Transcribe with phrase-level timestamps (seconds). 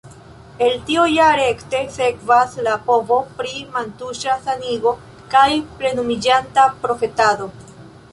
[0.67, 4.95] El tio ja rekte sekvas la povo pri mantuŝa sanigo
[5.35, 5.45] kaj
[5.83, 7.51] plenumiĝanta profetado.